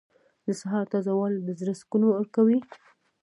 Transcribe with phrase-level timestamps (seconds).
[0.45, 2.59] •د سهار تازه والی د زړه سکون ورکوي.